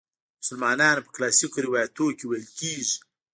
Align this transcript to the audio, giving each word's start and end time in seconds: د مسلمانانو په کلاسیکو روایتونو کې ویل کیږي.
د 0.03 0.03
مسلمانانو 0.41 1.03
په 1.05 1.09
کلاسیکو 1.15 1.65
روایتونو 1.67 2.13
کې 2.17 2.25
ویل 2.27 2.47
کیږي. 2.59 2.97